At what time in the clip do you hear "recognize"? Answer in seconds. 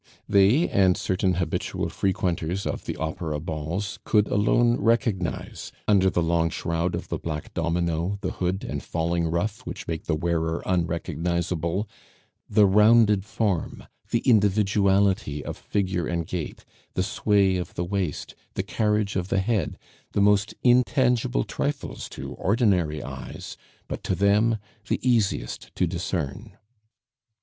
4.77-5.71